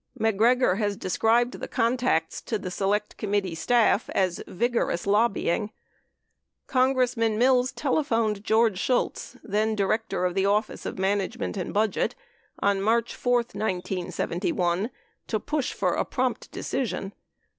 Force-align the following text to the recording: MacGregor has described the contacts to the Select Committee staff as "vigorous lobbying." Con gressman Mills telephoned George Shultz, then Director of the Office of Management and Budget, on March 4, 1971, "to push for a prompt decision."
MacGregor 0.17 0.77
has 0.77 0.97
described 0.97 1.59
the 1.59 1.67
contacts 1.67 2.41
to 2.41 2.57
the 2.57 2.71
Select 2.71 3.17
Committee 3.17 3.53
staff 3.53 4.09
as 4.15 4.41
"vigorous 4.47 5.05
lobbying." 5.05 5.69
Con 6.65 6.95
gressman 6.95 7.37
Mills 7.37 7.71
telephoned 7.71 8.43
George 8.43 8.79
Shultz, 8.79 9.37
then 9.43 9.75
Director 9.75 10.25
of 10.25 10.33
the 10.33 10.47
Office 10.47 10.87
of 10.87 10.97
Management 10.97 11.55
and 11.55 11.71
Budget, 11.71 12.15
on 12.57 12.81
March 12.81 13.13
4, 13.13 13.43
1971, 13.53 14.89
"to 15.27 15.39
push 15.39 15.71
for 15.71 15.93
a 15.93 16.03
prompt 16.03 16.51
decision." 16.51 17.13